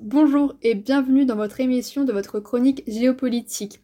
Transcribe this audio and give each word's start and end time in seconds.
Bonjour 0.00 0.54
et 0.62 0.74
bienvenue 0.74 1.26
dans 1.26 1.36
votre 1.36 1.60
émission 1.60 2.04
de 2.04 2.14
votre 2.14 2.40
chronique 2.40 2.82
géopolitique. 2.86 3.80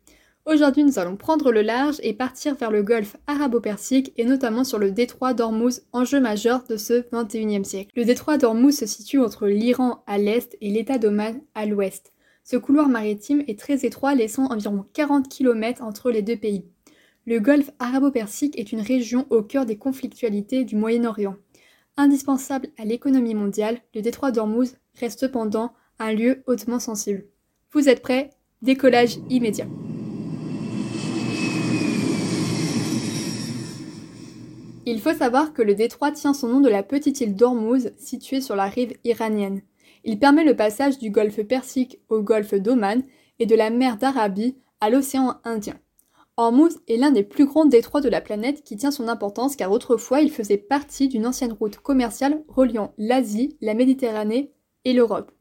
Aujourd'hui, 0.47 0.85
nous 0.85 0.99
allons 0.99 1.19
prendre 1.19 1.53
le 1.53 1.61
large 1.61 1.99
et 2.03 2.15
partir 2.15 2.55
vers 2.55 2.71
le 2.71 2.83
golfe 2.83 3.17
arabo-persique 3.27 4.15
et 4.17 4.25
notamment 4.25 4.65
sur 4.65 4.79
le 4.79 4.91
détroit 4.91 5.35
d'Ormuz, 5.35 5.83
enjeu 5.93 6.19
majeur 6.19 6.65
de 6.65 6.79
ce 6.79 7.03
21e 7.11 7.65
siècle. 7.65 7.91
Le 7.95 8.07
détroit 8.07 8.39
d'Ormuz 8.39 8.75
se 8.75 8.87
situe 8.87 9.21
entre 9.21 9.47
l'Iran 9.47 10.03
à 10.07 10.17
l'est 10.17 10.57
et 10.63 10.71
l'État 10.71 10.97
d'Oman 10.97 11.43
à 11.55 11.67
l'ouest. 11.67 12.15
Ce 12.43 12.57
couloir 12.57 12.89
maritime 12.89 13.45
est 13.49 13.59
très 13.59 13.85
étroit, 13.85 14.15
laissant 14.15 14.47
environ 14.47 14.87
40 14.95 15.29
km 15.29 15.83
entre 15.83 16.11
les 16.11 16.23
deux 16.23 16.39
pays. 16.39 16.65
Le 17.27 17.39
golfe 17.39 17.71
arabo-persique 17.81 18.59
est 18.59 18.73
une 18.73 18.81
région 18.81 19.27
au 19.29 19.43
cœur 19.43 19.67
des 19.67 19.77
conflictualités 19.77 20.65
du 20.65 20.75
Moyen-Orient. 20.75 21.37
Indispensable 21.99 22.69
à 22.79 22.85
l'économie 22.85 23.35
mondiale, 23.35 23.81
le 23.93 24.01
détroit 24.01 24.31
d'Ormuz 24.31 24.77
reste 24.99 25.21
cependant 25.21 25.73
un 25.99 26.13
lieu 26.13 26.43
hautement 26.47 26.79
sensible. 26.79 27.27
Vous 27.73 27.89
êtes 27.89 28.03
prêts? 28.03 28.31
Décollage 28.63 29.19
immédiat. 29.31 29.67
Il 34.87 35.01
faut 35.01 35.13
savoir 35.13 35.53
que 35.53 35.61
le 35.61 35.75
détroit 35.75 36.13
tient 36.13 36.33
son 36.33 36.49
nom 36.49 36.61
de 36.61 36.69
la 36.69 36.83
petite 36.83 37.21
île 37.21 37.37
d'Ormuz 37.37 37.93
située 37.99 38.41
sur 38.41 38.57
la 38.57 38.65
rive 38.65 38.95
iranienne. 39.05 39.61
Il 40.05 40.19
permet 40.19 40.45
le 40.45 40.57
passage 40.57 40.99
du 40.99 41.11
golfe 41.11 41.43
Persique 41.43 42.01
au 42.09 42.23
golfe 42.23 42.55
d'Oman 42.55 43.03
et 43.39 43.45
de 43.45 43.55
la 43.55 43.69
mer 43.69 43.99
d'Arabie 43.99 44.57
à 44.81 44.89
l'océan 44.89 45.37
Indien. 45.45 45.79
Hormuz 46.39 46.79
est 46.89 46.97
l'un 46.97 47.11
des 47.11 47.25
plus 47.25 47.45
grands 47.45 47.67
détroits 47.67 48.01
de 48.01 48.09
la 48.09 48.21
planète 48.21 48.63
qui 48.63 48.77
tient 48.77 48.91
son 48.91 49.09
importance 49.09 49.57
car 49.57 49.73
autrefois 49.73 50.21
il 50.21 50.31
faisait 50.31 50.57
partie 50.57 51.09
d'une 51.09 51.27
ancienne 51.27 51.53
route 51.53 51.77
commerciale 51.77 52.43
reliant 52.49 52.95
l'Asie, 52.97 53.59
la 53.61 53.75
Méditerranée 53.75 54.53
l'Europe. 54.93 55.33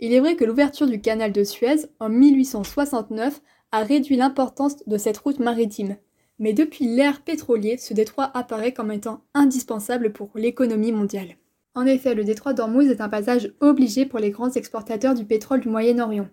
Il 0.00 0.12
est 0.12 0.20
vrai 0.20 0.36
que 0.36 0.44
l'ouverture 0.44 0.86
du 0.86 1.00
canal 1.00 1.32
de 1.32 1.44
Suez 1.44 1.86
en 2.00 2.08
1869 2.08 3.40
a 3.72 3.82
réduit 3.82 4.16
l'importance 4.16 4.76
de 4.86 4.98
cette 4.98 5.18
route 5.18 5.38
maritime. 5.38 5.96
Mais 6.38 6.52
depuis 6.52 6.86
l'ère 6.86 7.22
pétrolier, 7.22 7.76
ce 7.76 7.94
détroit 7.94 8.30
apparaît 8.34 8.72
comme 8.72 8.90
étant 8.90 9.22
indispensable 9.34 10.12
pour 10.12 10.30
l'économie 10.34 10.92
mondiale. 10.92 11.36
En 11.76 11.86
effet, 11.86 12.14
le 12.14 12.24
détroit 12.24 12.52
d'Ormuz 12.52 12.88
est 12.88 13.00
un 13.00 13.08
passage 13.08 13.52
obligé 13.60 14.06
pour 14.06 14.18
les 14.18 14.30
grands 14.30 14.50
exportateurs 14.50 15.14
du 15.14 15.24
pétrole 15.24 15.60
du 15.60 15.68
Moyen-Orient. 15.68 16.28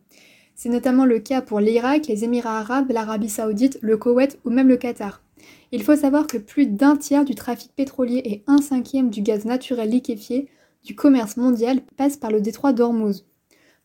C'est 0.56 0.70
notamment 0.70 1.06
le 1.06 1.20
cas 1.20 1.42
pour 1.42 1.60
l'Irak, 1.60 2.08
les 2.08 2.24
Émirats 2.24 2.60
arabes, 2.60 2.92
l'Arabie 2.92 3.30
saoudite, 3.30 3.80
le 3.82 3.98
Koweït 3.98 4.40
ou 4.46 4.50
même 4.50 4.68
le 4.68 4.78
Qatar. 4.78 5.24
Il 5.72 5.82
faut 5.82 5.96
savoir 5.96 6.28
que 6.28 6.38
plus 6.38 6.68
d'un 6.68 6.98
tiers 6.98 7.26
du 7.26 7.34
trafic 7.34 7.72
pétrolier 7.76 8.22
et 8.26 8.44
un 8.46 8.62
cinquième 8.62 9.10
du 9.10 9.22
gaz 9.22 9.46
naturel 9.46 9.90
liquéfié 9.90 10.50
du 10.84 10.96
commerce 10.96 11.38
mondial 11.38 11.82
passe 11.98 12.18
par 12.18 12.32
le 12.32 12.42
détroit 12.42 12.74
d'Ormuz. 12.74 13.26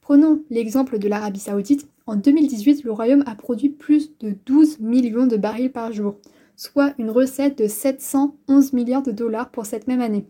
Prenons 0.00 0.42
l'exemple 0.50 0.98
de 0.98 1.08
l'Arabie 1.08 1.41
saoudite. 1.41 1.89
En 2.06 2.14
2018, 2.14 2.84
le 2.84 2.92
royaume 2.92 3.25
a 3.27 3.34
produit 3.34 3.70
plus 3.70 4.16
de 4.19 4.36
12 4.47 4.78
millions 4.78 5.27
de 5.27 5.36
barils 5.36 5.72
par 5.72 5.92
jour, 5.92 6.17
soit 6.55 6.94
une 6.98 7.11
recette 7.11 7.58
de 7.58 7.67
711 7.67 8.72
milliards 8.72 9.02
de 9.02 9.11
dollars 9.11 9.50
pour 9.50 9.67
cette 9.67 9.89
même 9.89 10.00
année, 10.00 10.27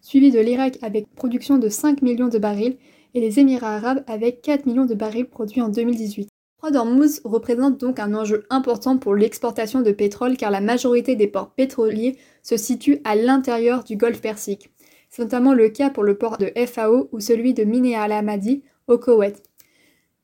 suivi 0.00 0.30
de 0.30 0.38
l'Irak 0.38 0.78
avec 0.82 1.12
production 1.14 1.58
de 1.58 1.68
5 1.68 2.02
millions 2.02 2.28
de 2.28 2.38
barils 2.38 2.76
et 3.14 3.20
les 3.20 3.40
Émirats 3.40 3.74
arabes 3.76 4.04
avec 4.06 4.42
4 4.42 4.66
millions 4.66 4.84
de 4.84 4.94
barils 4.94 5.28
produits 5.28 5.62
en 5.62 5.68
2018. 5.68 6.28
Le 6.64 6.72
d'Ormuz 6.72 7.20
représente 7.24 7.78
donc 7.78 8.00
un 8.00 8.12
enjeu 8.12 8.44
important 8.50 8.98
pour 8.98 9.14
l'exportation 9.14 9.82
de 9.82 9.92
pétrole 9.92 10.36
car 10.36 10.50
la 10.50 10.60
majorité 10.60 11.14
des 11.14 11.28
ports 11.28 11.50
pétroliers 11.50 12.16
se 12.42 12.56
situent 12.56 13.00
à 13.04 13.14
l'intérieur 13.14 13.84
du 13.84 13.96
golfe 13.96 14.20
Persique. 14.20 14.70
C'est 15.08 15.22
notamment 15.22 15.54
le 15.54 15.68
cas 15.68 15.90
pour 15.90 16.04
le 16.04 16.16
port 16.16 16.38
de 16.38 16.52
FAO 16.66 17.08
ou 17.12 17.20
celui 17.20 17.54
de 17.54 17.64
Miné 17.64 17.96
al-Hamadi 17.96 18.62
au 18.86 18.98
Koweït. 18.98 19.42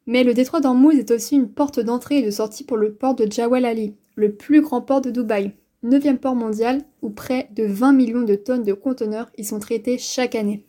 Mais 0.07 0.25
le 0.25 0.35
détroit 0.35 0.61
d'Ormuz 0.61 0.99
est 0.99 1.11
aussi 1.11 1.37
une 1.37 1.49
porte 1.49 1.81
d'entrée 1.81 2.19
et 2.19 2.27
de 2.27 2.31
sortie 2.31 2.65
pour 2.65 2.77
le 2.77 2.93
port 2.93 3.15
de 3.15 3.31
Jawal 3.31 3.65
Ali, 3.65 3.95
le 4.17 4.35
plus 4.35 4.61
grand 4.61 4.81
port 4.81 5.01
de 5.01 5.11
Dubaï, 5.11 5.53
neuvième 5.83 6.19
port 6.19 6.35
mondial 6.35 6.83
où 7.03 7.11
près 7.11 7.49
de 7.55 7.65
20 7.65 7.93
millions 7.93 8.23
de 8.23 8.35
tonnes 8.35 8.65
de 8.65 8.73
conteneurs 8.73 9.31
y 9.39 9.45
sont 9.45 9.61
traités 9.61 9.99
chaque 9.99 10.35
année. 10.35 10.65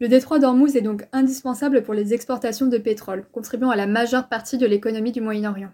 Le 0.00 0.08
détroit 0.08 0.38
d'Ormuz 0.38 0.76
est 0.76 0.82
donc 0.82 1.06
indispensable 1.12 1.82
pour 1.82 1.94
les 1.94 2.14
exportations 2.14 2.66
de 2.66 2.78
pétrole, 2.78 3.26
contribuant 3.32 3.70
à 3.70 3.76
la 3.76 3.86
majeure 3.86 4.28
partie 4.28 4.56
de 4.56 4.66
l'économie 4.66 5.12
du 5.12 5.20
Moyen-Orient. 5.20 5.72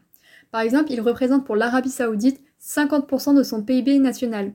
Par 0.50 0.60
exemple, 0.62 0.90
il 0.90 1.00
représente 1.00 1.44
pour 1.44 1.54
l'Arabie 1.54 1.90
saoudite 1.90 2.40
50% 2.60 3.36
de 3.36 3.42
son 3.42 3.62
PIB 3.62 3.98
national. 4.00 4.52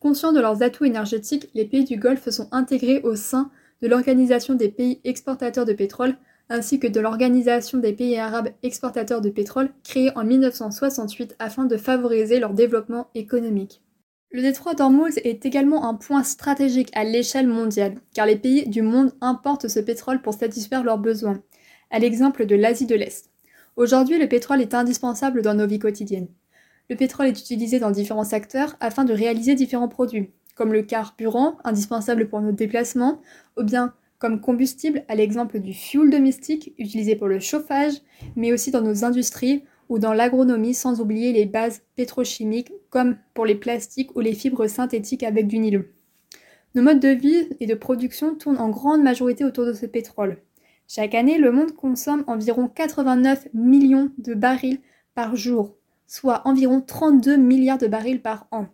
Conscients 0.00 0.32
de 0.32 0.40
leurs 0.40 0.62
atouts 0.62 0.84
énergétiques, 0.84 1.50
les 1.54 1.64
pays 1.64 1.82
du 1.82 1.96
Golfe 1.96 2.30
sont 2.30 2.48
intégrés 2.52 3.00
au 3.02 3.16
sein 3.16 3.50
de 3.82 3.88
l'Organisation 3.88 4.54
des 4.54 4.68
pays 4.68 5.00
exportateurs 5.02 5.64
de 5.64 5.72
pétrole, 5.72 6.16
ainsi 6.48 6.78
que 6.78 6.86
de 6.86 7.00
l'Organisation 7.00 7.78
des 7.78 7.92
pays 7.92 8.16
arabes 8.16 8.50
exportateurs 8.62 9.20
de 9.20 9.28
pétrole, 9.28 9.70
créée 9.82 10.16
en 10.16 10.22
1968 10.22 11.34
afin 11.40 11.64
de 11.64 11.76
favoriser 11.76 12.38
leur 12.38 12.54
développement 12.54 13.08
économique. 13.16 13.82
Le 14.30 14.40
détroit 14.40 14.74
d'Ormuz 14.74 15.18
est 15.24 15.44
également 15.44 15.88
un 15.88 15.94
point 15.94 16.22
stratégique 16.22 16.90
à 16.94 17.02
l'échelle 17.02 17.48
mondiale, 17.48 17.96
car 18.14 18.26
les 18.26 18.36
pays 18.36 18.68
du 18.68 18.82
monde 18.82 19.12
importent 19.20 19.68
ce 19.68 19.80
pétrole 19.80 20.22
pour 20.22 20.34
satisfaire 20.34 20.84
leurs 20.84 20.98
besoins, 20.98 21.42
à 21.90 21.98
l'exemple 21.98 22.46
de 22.46 22.54
l'Asie 22.54 22.86
de 22.86 22.94
l'Est. 22.94 23.30
Aujourd'hui, 23.74 24.18
le 24.18 24.28
pétrole 24.28 24.60
est 24.60 24.74
indispensable 24.74 25.42
dans 25.42 25.54
nos 25.54 25.66
vies 25.66 25.78
quotidiennes. 25.80 26.28
Le 26.90 26.96
pétrole 26.96 27.26
est 27.26 27.38
utilisé 27.38 27.78
dans 27.78 27.90
différents 27.90 28.24
secteurs 28.24 28.76
afin 28.80 29.04
de 29.04 29.12
réaliser 29.12 29.54
différents 29.54 29.88
produits, 29.88 30.30
comme 30.54 30.72
le 30.72 30.82
carburant, 30.82 31.58
indispensable 31.64 32.28
pour 32.28 32.40
nos 32.40 32.52
déplacements, 32.52 33.20
ou 33.58 33.62
bien 33.62 33.92
comme 34.18 34.40
combustible, 34.40 35.04
à 35.06 35.14
l'exemple 35.14 35.60
du 35.60 35.72
fuel 35.72 36.10
domestique, 36.10 36.74
utilisé 36.78 37.14
pour 37.14 37.28
le 37.28 37.38
chauffage, 37.38 37.94
mais 38.36 38.52
aussi 38.52 38.70
dans 38.70 38.80
nos 38.80 39.04
industries 39.04 39.64
ou 39.88 39.98
dans 39.98 40.12
l'agronomie, 40.12 40.74
sans 40.74 41.00
oublier 41.00 41.32
les 41.32 41.46
bases 41.46 41.82
pétrochimiques 41.94 42.72
comme 42.90 43.16
pour 43.32 43.46
les 43.46 43.54
plastiques 43.54 44.14
ou 44.16 44.20
les 44.20 44.34
fibres 44.34 44.66
synthétiques 44.66 45.22
avec 45.22 45.46
du 45.46 45.58
nylon. 45.58 45.84
Nos 46.74 46.82
modes 46.82 47.00
de 47.00 47.08
vie 47.08 47.48
et 47.60 47.66
de 47.66 47.74
production 47.74 48.34
tournent 48.34 48.58
en 48.58 48.70
grande 48.70 49.02
majorité 49.02 49.44
autour 49.44 49.66
de 49.66 49.72
ce 49.72 49.86
pétrole. 49.86 50.38
Chaque 50.86 51.14
année, 51.14 51.38
le 51.38 51.52
monde 51.52 51.72
consomme 51.72 52.24
environ 52.26 52.68
89 52.68 53.48
millions 53.54 54.10
de 54.18 54.34
barils 54.34 54.80
par 55.14 55.36
jour, 55.36 55.77
soit 56.08 56.42
environ 56.46 56.80
32 56.80 57.36
milliards 57.36 57.78
de 57.78 57.86
barils 57.86 58.20
par 58.20 58.48
an. 58.50 58.66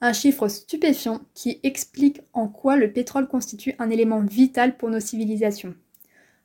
Un 0.00 0.12
chiffre 0.12 0.48
stupéfiant 0.48 1.20
qui 1.34 1.60
explique 1.62 2.22
en 2.32 2.48
quoi 2.48 2.76
le 2.76 2.92
pétrole 2.92 3.28
constitue 3.28 3.74
un 3.78 3.90
élément 3.90 4.20
vital 4.20 4.76
pour 4.76 4.90
nos 4.90 4.98
civilisations. 4.98 5.74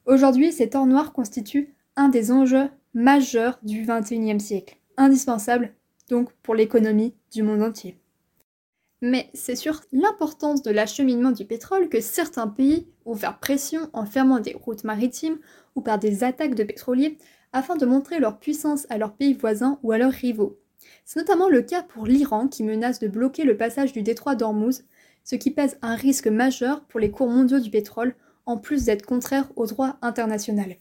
Aujourd'hui, 0.06 0.52
cet 0.52 0.76
or 0.76 0.86
noir 0.86 1.14
constitue 1.14 1.74
un 1.96 2.10
des 2.10 2.32
enjeux 2.32 2.70
majeur 2.94 3.58
du 3.64 3.86
XXIe 3.88 4.40
siècle, 4.40 4.78
indispensable 4.98 5.74
donc 6.10 6.32
pour 6.44 6.54
l'économie 6.54 7.16
du 7.32 7.42
monde 7.42 7.64
entier. 7.64 7.98
Mais 9.02 9.30
c'est 9.34 9.56
sur 9.56 9.82
l'importance 9.92 10.62
de 10.62 10.72
l'acheminement 10.72 11.32
du 11.32 11.46
pétrole 11.46 11.90
que 11.90 12.02
certains 12.02 12.48
pays 12.48 12.88
vont 13.06 13.16
faire 13.16 13.40
pression 13.40 13.90
en 13.94 14.06
fermant 14.06 14.40
des 14.40 14.54
routes 14.54 14.84
maritimes 14.84 15.38
ou 15.76 15.82
par 15.82 16.00
des 16.00 16.24
attaques 16.24 16.56
de 16.56 16.64
pétroliers 16.64 17.18
afin 17.56 17.78
de 17.78 17.86
montrer 17.86 18.20
leur 18.20 18.38
puissance 18.38 18.86
à 18.90 18.98
leurs 18.98 19.14
pays 19.14 19.34
voisins 19.34 19.80
ou 19.82 19.94
à 19.94 19.98
leurs 19.98 20.12
rivaux. 20.12 20.60
C'est 21.06 21.22
notamment 21.22 21.48
le 21.48 21.62
cas 21.62 21.84
pour 21.84 22.06
l'Iran 22.06 22.50
qui 22.50 22.64
menace 22.64 23.00
de 23.00 23.08
bloquer 23.08 23.46
le 23.46 23.56
passage 23.56 23.94
du 23.94 24.02
détroit 24.02 24.36
d'Ormuz, 24.36 24.84
ce 25.24 25.38
qui 25.38 25.52
pèse 25.52 25.78
un 25.82 25.96
risque 25.96 26.28
majeur 26.28 26.84
pour 26.84 27.00
les 27.00 27.12
cours 27.12 27.30
mondiaux 27.30 27.62
du 27.62 27.70
pétrole, 27.70 28.14
en 28.46 28.58
plus 28.58 28.84
d'être 28.84 29.06
contraire 29.06 29.50
au 29.56 29.68
droit 29.68 29.98
international. 30.02 30.76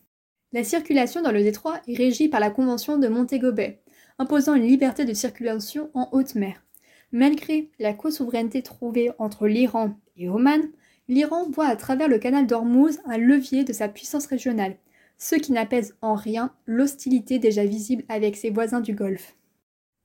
La 0.52 0.64
circulation 0.64 1.22
dans 1.22 1.30
le 1.30 1.44
détroit 1.44 1.80
est 1.86 1.96
régie 1.96 2.28
par 2.28 2.40
la 2.40 2.50
Convention 2.50 2.98
de 2.98 3.06
Montego 3.06 3.52
Bay, 3.52 3.80
imposant 4.18 4.54
une 4.54 4.66
liberté 4.66 5.04
de 5.04 5.14
circulation 5.14 5.90
en 5.94 6.08
haute 6.10 6.34
mer. 6.34 6.64
Malgré 7.12 7.70
la 7.78 7.94
co-souveraineté 7.94 8.62
trouvée 8.62 9.12
entre 9.18 9.46
l'Iran 9.46 9.96
et 10.16 10.28
Oman, 10.28 10.62
l'Iran 11.06 11.48
voit 11.50 11.68
à 11.68 11.76
travers 11.76 12.08
le 12.08 12.18
canal 12.18 12.48
d'Ormuz 12.48 12.98
un 13.06 13.16
levier 13.16 13.62
de 13.62 13.72
sa 13.72 13.86
puissance 13.86 14.26
régionale, 14.26 14.76
ce 15.18 15.36
qui 15.36 15.52
n'apaise 15.52 15.94
en 16.00 16.14
rien 16.14 16.52
l'hostilité 16.66 17.38
déjà 17.38 17.64
visible 17.64 18.04
avec 18.08 18.36
ses 18.36 18.50
voisins 18.50 18.80
du 18.80 18.94
Golfe. 18.94 19.36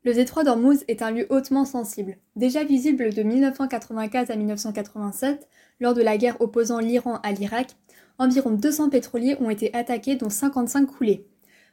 Le 0.03 0.13
détroit 0.13 0.44
d'Ormuz 0.44 0.83
est 0.88 1.01
un 1.01 1.11
lieu 1.11 1.27
hautement 1.29 1.65
sensible, 1.65 2.17
déjà 2.35 2.63
visible 2.63 3.13
de 3.13 3.21
1995 3.21 4.31
à 4.31 4.35
1987 4.35 5.47
lors 5.81 5.94
de 5.94 6.01
la 6.01 6.17
guerre 6.17 6.39
opposant 6.41 6.79
l'Iran 6.79 7.19
à 7.23 7.31
l'Irak 7.31 7.75
environ 8.19 8.51
200 8.51 8.89
pétroliers 8.89 9.38
ont 9.39 9.50
été 9.50 9.73
attaqués 9.73 10.15
dont 10.15 10.29
55 10.29 10.85
coulés. 10.85 11.25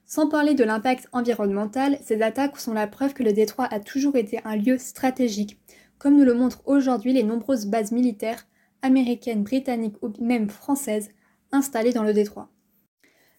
Sans 0.06 0.28
parler 0.28 0.54
de 0.54 0.64
l'impact 0.64 1.08
environnemental, 1.12 1.98
ces 2.02 2.22
attaques 2.22 2.58
sont 2.58 2.72
la 2.72 2.86
preuve 2.86 3.12
que 3.12 3.24
le 3.24 3.32
détroit 3.32 3.66
a 3.66 3.80
toujours 3.80 4.16
été 4.16 4.40
un 4.44 4.56
lieu 4.56 4.78
stratégique, 4.78 5.60
comme 5.98 6.16
nous 6.16 6.24
le 6.24 6.34
montrent 6.34 6.62
aujourd'hui 6.64 7.12
les 7.12 7.24
nombreuses 7.24 7.66
bases 7.66 7.90
militaires 7.90 8.46
américaines, 8.82 9.42
britanniques 9.42 10.00
ou 10.02 10.12
même 10.20 10.48
françaises 10.48 11.10
installées 11.50 11.92
dans 11.92 12.04
le 12.04 12.12
détroit. 12.12 12.48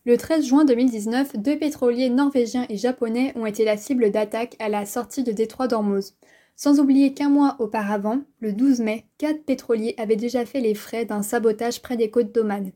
Le 0.08 0.16
13 0.16 0.46
juin 0.46 0.64
2019, 0.64 1.36
deux 1.36 1.58
pétroliers 1.60 2.10
norvégiens 2.10 2.66
et 2.70 2.78
japonais 2.78 3.34
ont 3.36 3.46
été 3.46 3.66
la 3.66 3.76
cible 3.76 4.10
d'attaques 4.10 4.56
à 4.58 4.70
la 4.70 4.86
sortie 4.86 5.22
de 5.22 5.34
détroit 5.34 5.68
d'Ormuz. 5.68 6.16
Sans 6.56 6.80
oublier 6.80 7.14
qu'un 7.14 7.28
mois 7.28 7.58
auparavant, 7.60 8.22
le 8.40 8.54
12 8.54 8.80
mai, 8.80 9.04
quatre 9.18 9.44
pétroliers 9.44 9.96
avaient 9.98 10.16
déjà 10.16 10.46
fait 10.46 10.62
les 10.62 10.76
frais 10.76 11.04
d'un 11.04 11.24
sabotage 11.24 11.82
près 11.82 11.98
des 11.98 12.10
côtes 12.10 12.34
d'Oman. 12.34 12.72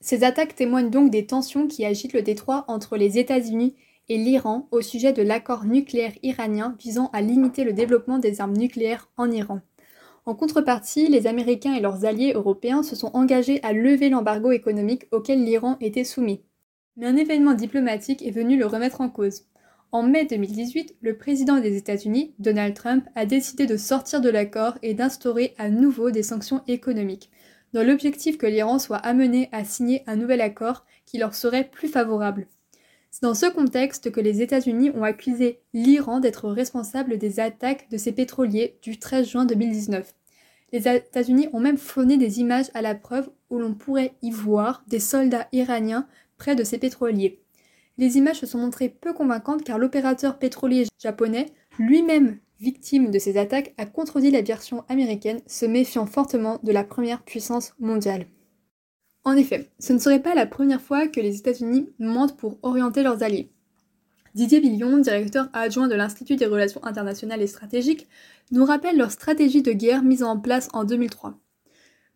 Ces 0.00 0.24
attaques 0.24 0.56
témoignent 0.56 0.90
donc 0.90 1.12
des 1.12 1.24
tensions 1.24 1.68
qui 1.68 1.84
agitent 1.84 2.14
le 2.14 2.22
détroit 2.22 2.64
entre 2.66 2.96
les 2.96 3.16
États-Unis 3.16 3.76
et 4.08 4.18
l'Iran 4.18 4.66
au 4.72 4.80
sujet 4.80 5.12
de 5.12 5.22
l'accord 5.22 5.66
nucléaire 5.66 6.14
iranien 6.24 6.74
visant 6.80 7.10
à 7.12 7.20
limiter 7.20 7.62
le 7.62 7.74
développement 7.74 8.18
des 8.18 8.40
armes 8.40 8.56
nucléaires 8.56 9.08
en 9.16 9.30
Iran. 9.30 9.60
En 10.24 10.34
contrepartie, 10.34 11.06
les 11.06 11.28
Américains 11.28 11.74
et 11.74 11.80
leurs 11.80 12.04
alliés 12.06 12.32
européens 12.34 12.82
se 12.82 12.96
sont 12.96 13.12
engagés 13.14 13.62
à 13.62 13.72
lever 13.72 14.08
l'embargo 14.08 14.50
économique 14.50 15.04
auquel 15.12 15.44
l'Iran 15.44 15.76
était 15.80 16.02
soumis. 16.02 16.40
Mais 16.96 17.06
un 17.06 17.16
événement 17.16 17.52
diplomatique 17.52 18.26
est 18.26 18.30
venu 18.30 18.56
le 18.56 18.66
remettre 18.66 19.02
en 19.02 19.10
cause. 19.10 19.44
En 19.92 20.02
mai 20.02 20.24
2018, 20.24 20.96
le 21.00 21.16
président 21.16 21.60
des 21.60 21.76
États-Unis, 21.76 22.34
Donald 22.38 22.74
Trump, 22.74 23.04
a 23.14 23.26
décidé 23.26 23.66
de 23.66 23.76
sortir 23.76 24.20
de 24.20 24.30
l'accord 24.30 24.78
et 24.82 24.94
d'instaurer 24.94 25.54
à 25.58 25.68
nouveau 25.68 26.10
des 26.10 26.22
sanctions 26.22 26.62
économiques, 26.66 27.30
dans 27.72 27.82
l'objectif 27.82 28.38
que 28.38 28.46
l'Iran 28.46 28.78
soit 28.78 28.96
amené 28.96 29.48
à 29.52 29.64
signer 29.64 30.02
un 30.06 30.16
nouvel 30.16 30.40
accord 30.40 30.86
qui 31.04 31.18
leur 31.18 31.34
serait 31.34 31.68
plus 31.68 31.88
favorable. 31.88 32.46
C'est 33.10 33.22
dans 33.22 33.34
ce 33.34 33.46
contexte 33.46 34.10
que 34.10 34.20
les 34.20 34.42
États-Unis 34.42 34.90
ont 34.90 35.02
accusé 35.02 35.60
l'Iran 35.72 36.20
d'être 36.20 36.48
responsable 36.48 37.18
des 37.18 37.40
attaques 37.40 37.88
de 37.90 37.96
ses 37.96 38.12
pétroliers 38.12 38.78
du 38.82 38.98
13 38.98 39.28
juin 39.28 39.44
2019. 39.44 40.14
Les 40.72 40.88
États-Unis 40.88 41.48
ont 41.52 41.60
même 41.60 41.78
fourni 41.78 42.18
des 42.18 42.40
images 42.40 42.70
à 42.74 42.82
la 42.82 42.94
preuve 42.94 43.30
où 43.50 43.58
l'on 43.58 43.74
pourrait 43.74 44.14
y 44.20 44.30
voir 44.30 44.82
des 44.88 45.00
soldats 45.00 45.48
iraniens 45.52 46.06
près 46.36 46.56
de 46.56 46.64
ces 46.64 46.78
pétroliers. 46.78 47.42
Les 47.98 48.18
images 48.18 48.40
se 48.40 48.46
sont 48.46 48.58
montrées 48.58 48.88
peu 48.88 49.12
convaincantes 49.12 49.64
car 49.64 49.78
l'opérateur 49.78 50.38
pétrolier 50.38 50.86
japonais, 50.98 51.46
lui-même 51.78 52.38
victime 52.60 53.10
de 53.10 53.18
ces 53.18 53.36
attaques, 53.38 53.74
a 53.78 53.86
contredit 53.86 54.30
la 54.30 54.42
version 54.42 54.84
américaine, 54.88 55.40
se 55.46 55.66
méfiant 55.66 56.06
fortement 56.06 56.58
de 56.62 56.72
la 56.72 56.84
première 56.84 57.22
puissance 57.22 57.74
mondiale. 57.78 58.26
En 59.24 59.36
effet, 59.36 59.70
ce 59.78 59.92
ne 59.92 59.98
serait 59.98 60.22
pas 60.22 60.34
la 60.34 60.46
première 60.46 60.80
fois 60.80 61.08
que 61.08 61.20
les 61.20 61.38
États-Unis 61.38 61.88
mentent 61.98 62.36
pour 62.36 62.58
orienter 62.62 63.02
leurs 63.02 63.22
alliés. 63.22 63.50
Didier 64.34 64.60
Billion, 64.60 64.98
directeur 64.98 65.48
adjoint 65.52 65.88
de 65.88 65.94
l'Institut 65.94 66.36
des 66.36 66.46
relations 66.46 66.84
internationales 66.84 67.42
et 67.42 67.46
stratégiques, 67.46 68.06
nous 68.52 68.64
rappelle 68.64 68.96
leur 68.96 69.10
stratégie 69.10 69.62
de 69.62 69.72
guerre 69.72 70.02
mise 70.02 70.22
en 70.22 70.38
place 70.38 70.68
en 70.74 70.84
2003. 70.84 71.38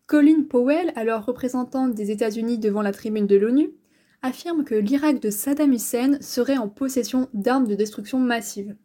Colin 0.05 0.43
Powell, 0.47 0.93
alors 0.95 1.25
représentante 1.25 1.95
des 1.95 2.11
États-Unis 2.11 2.59
devant 2.59 2.81
la 2.81 2.91
tribune 2.91 3.27
de 3.27 3.37
l'ONU, 3.37 3.71
affirme 4.21 4.63
que 4.63 4.75
l'Irak 4.75 5.19
de 5.19 5.29
Saddam 5.29 5.73
Hussein 5.73 6.17
serait 6.21 6.57
en 6.57 6.69
possession 6.69 7.29
d'armes 7.33 7.67
de 7.67 7.75
destruction 7.75 8.19
massive. 8.19 8.75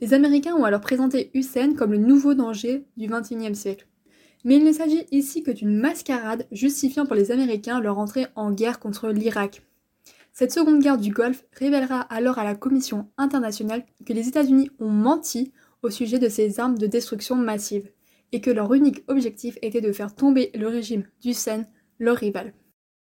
Les 0.00 0.14
Américains 0.14 0.54
ont 0.54 0.64
alors 0.64 0.80
présenté 0.80 1.30
Hussein 1.34 1.74
comme 1.74 1.92
le 1.92 1.98
nouveau 1.98 2.34
danger 2.34 2.84
du 2.96 3.08
XXIe 3.08 3.54
siècle. 3.54 3.88
Mais 4.44 4.56
il 4.56 4.64
ne 4.64 4.72
s'agit 4.72 5.06
ici 5.10 5.42
que 5.42 5.50
d'une 5.50 5.76
mascarade 5.76 6.46
justifiant 6.52 7.06
pour 7.06 7.16
les 7.16 7.32
Américains 7.32 7.80
leur 7.80 7.98
entrée 7.98 8.26
en 8.36 8.52
guerre 8.52 8.78
contre 8.78 9.08
l'Irak. 9.08 9.62
Cette 10.32 10.52
seconde 10.52 10.80
guerre 10.80 10.98
du 10.98 11.10
Golfe 11.10 11.44
révélera 11.52 12.00
alors 12.00 12.38
à 12.38 12.44
la 12.44 12.54
Commission 12.54 13.10
internationale 13.16 13.84
que 14.06 14.12
les 14.12 14.28
États-Unis 14.28 14.70
ont 14.78 14.90
menti 14.90 15.52
au 15.82 15.90
sujet 15.90 16.20
de 16.20 16.28
ces 16.28 16.60
armes 16.60 16.78
de 16.78 16.86
destruction 16.86 17.34
massive, 17.34 17.90
et 18.30 18.40
que 18.40 18.50
leur 18.50 18.72
unique 18.72 19.02
objectif 19.08 19.58
était 19.62 19.80
de 19.80 19.92
faire 19.92 20.14
tomber 20.14 20.50
le 20.54 20.68
régime 20.68 21.04
d'Hussein, 21.22 21.66
leur 21.98 22.16
rival. 22.16 22.52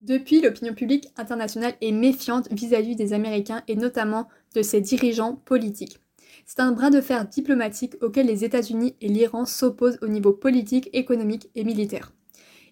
Depuis, 0.01 0.41
l'opinion 0.41 0.73
publique 0.73 1.07
internationale 1.17 1.73
est 1.81 1.91
méfiante 1.91 2.47
vis-à-vis 2.51 2.93
-vis 2.93 2.97
des 2.97 3.13
Américains 3.13 3.63
et 3.67 3.75
notamment 3.75 4.27
de 4.55 4.61
ses 4.61 4.79
dirigeants 4.79 5.35
politiques. 5.35 5.99
C'est 6.45 6.59
un 6.59 6.71
bras 6.71 6.89
de 6.89 7.01
fer 7.01 7.27
diplomatique 7.27 7.95
auquel 8.01 8.27
les 8.27 8.45
États-Unis 8.45 8.95
et 9.01 9.07
l'Iran 9.07 9.45
s'opposent 9.45 9.97
au 10.01 10.07
niveau 10.07 10.33
politique, 10.33 10.89
économique 10.93 11.49
et 11.55 11.63
militaire. 11.63 12.13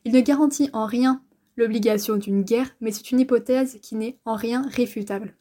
Il 0.06 0.13
ne 0.13 0.22
garantit 0.22 0.69
en 0.72 0.86
rien 0.86 1.22
l'obligation 1.57 2.16
d'une 2.16 2.44
guerre, 2.44 2.75
mais 2.80 2.92
c'est 2.92 3.12
une 3.12 3.19
hypothèse 3.19 3.80
qui 3.81 3.95
n'est 3.95 4.19
en 4.25 4.36
rien 4.36 4.62
réfutable. 4.69 5.36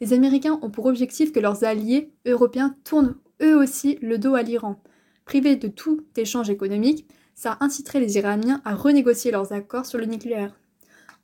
Les 0.00 0.12
Américains 0.12 0.58
ont 0.62 0.70
pour 0.70 0.86
objectif 0.86 1.32
que 1.32 1.40
leurs 1.40 1.64
alliés 1.64 2.10
européens 2.26 2.74
tournent 2.84 3.16
eux 3.42 3.56
aussi 3.56 3.98
le 4.00 4.18
dos 4.18 4.34
à 4.34 4.42
l'Iran. 4.42 4.80
Privés 5.24 5.56
de 5.56 5.68
tout 5.68 6.06
échange 6.16 6.48
économique, 6.48 7.06
ça 7.34 7.58
inciterait 7.60 8.00
les 8.00 8.16
Iraniens 8.16 8.62
à 8.64 8.74
renégocier 8.74 9.30
leurs 9.30 9.52
accords 9.52 9.86
sur 9.86 9.98
le 9.98 10.06
nucléaire. 10.06 10.58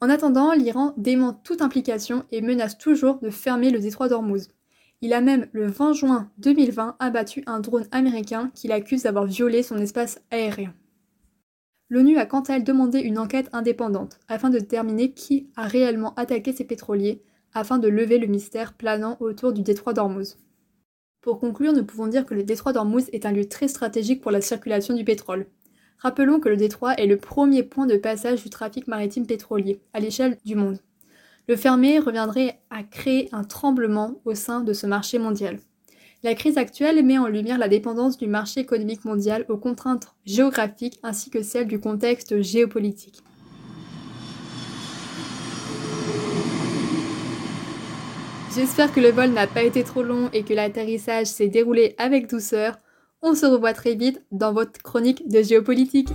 En 0.05 0.11
attendant, 0.11 0.53
l'Iran 0.53 0.93
dément 0.99 1.33
toute 1.33 1.63
implication 1.63 2.25
et 2.31 2.43
menace 2.43 2.77
toujours 2.77 3.21
de 3.21 3.31
fermer 3.31 3.71
le 3.71 3.79
détroit 3.79 4.07
d'Ormuz. 4.07 4.49
Il 5.01 5.15
a 5.15 5.23
même, 5.23 5.49
le 5.53 5.67
20 5.67 5.95
juin 5.95 6.31
2020, 6.37 6.97
abattu 6.99 7.43
un 7.47 7.59
drone 7.59 7.87
américain 7.91 8.51
qu'il 8.55 8.71
accuse 8.73 9.05
d'avoir 9.05 9.25
violé 9.25 9.63
son 9.63 9.79
espace 9.79 10.21
aérien. 10.31 10.75
L'ONU 11.89 12.19
a 12.19 12.27
quant 12.27 12.43
à 12.43 12.57
elle 12.57 12.65
demandé 12.65 12.99
une 12.99 13.19
enquête 13.19 13.49
indépendante 13.55 14.21
afin 14.29 14.51
de 14.51 14.59
déterminer 14.59 15.13
qui 15.13 15.49
a 15.57 15.67
réellement 15.67 16.13
attaqué 16.17 16.53
ces 16.53 16.65
pétroliers 16.65 17.23
afin 17.55 17.79
de 17.79 17.89
lever 17.89 18.19
le 18.19 18.27
mystère 18.27 18.75
planant 18.75 19.17
autour 19.21 19.55
du 19.55 19.63
détroit 19.63 19.95
d'Ormuz. 19.95 20.37
Pour 21.23 21.39
conclure, 21.39 21.73
nous 21.73 21.87
pouvons 21.87 22.09
dire 22.09 22.27
que 22.27 22.35
le 22.35 22.45
détroit 22.45 22.75
d'Ormuz 22.75 23.09
est 23.15 23.25
un 23.25 23.33
lieu 23.33 23.49
très 23.49 23.69
stratégique 23.69 24.21
pour 24.21 24.33
la 24.33 24.43
circulation 24.43 24.93
du 24.93 25.05
pétrole. 25.05 25.47
Rappelons 25.99 26.41
que 26.41 26.49
le 26.49 26.57
détroit 26.57 26.95
est 26.95 27.07
le 27.07 27.17
premier 27.17 27.63
point 27.63 27.87
de 27.87 27.97
passage 27.97 28.43
du 28.43 28.51
trafic 28.51 28.87
maritime 28.89 29.27
pétrolier 29.27 29.81
à 29.93 30.01
l'échelle 30.01 30.39
du 30.45 30.55
monde. 30.55 30.79
Le 31.49 31.57
fermer 31.57 31.99
reviendrait 31.99 32.61
à 32.71 32.83
créer 32.83 33.29
un 33.33 33.45
tremblement 33.45 34.21
au 34.25 34.35
sein 34.35 34.61
de 34.61 34.73
ce 34.73 34.87
marché 34.87 35.19
mondial. 35.19 35.59
La 36.23 36.35
crise 36.35 36.57
actuelle 36.57 37.05
met 37.05 37.19
en 37.19 37.27
lumière 37.27 37.59
la 37.59 37.69
dépendance 37.69 38.17
du 38.17 38.27
marché 38.27 38.61
économique 38.61 39.05
mondial 39.05 39.45
aux 39.51 39.59
contraintes 39.59 40.15
géographiques 40.25 40.99
ainsi 41.03 41.29
que 41.29 41.43
celle 41.43 41.67
du 41.67 41.79
contexte 41.79 42.41
géopolitique. 42.41 43.23
J'espère 48.55 48.93
que 48.93 49.01
le 49.01 49.11
vol 49.11 49.31
n'a 49.31 49.49
pas 49.49 49.65
été 49.65 49.83
trop 49.83 50.03
long 50.05 50.31
et 50.33 50.45
que 50.45 50.55
l'atterrissage 50.55 51.27
s'est 51.27 51.49
déroulé 51.49 51.97
avec 51.99 52.31
douceur. 52.31 52.79
On 53.27 53.35
se 53.35 53.47
revoit 53.47 53.73
très 53.73 53.95
vite 53.95 54.21
dans 54.33 54.53
votre 54.53 54.83
chronique 54.83 55.27
de 55.31 55.43
géopolitique. 55.43 56.11